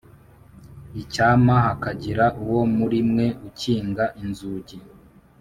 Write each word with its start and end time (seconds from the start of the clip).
Icyampa 1.01 1.55
hakagira 1.65 2.25
uwo 2.43 2.61
muri 2.77 2.99
mwe 3.09 3.27
ukinga 3.47 4.05
inzugi 4.21 4.77